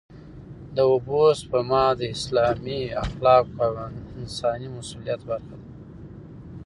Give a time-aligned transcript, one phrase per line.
[0.75, 3.73] د اوبو سپما د اسلامي اخلاقو او
[4.21, 5.59] انساني مسوولیت برخه ده.